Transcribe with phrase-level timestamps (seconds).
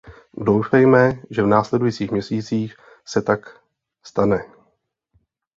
[0.37, 2.75] Doufejme, že v následujících měsících
[3.07, 3.61] se tak
[4.03, 4.45] stane.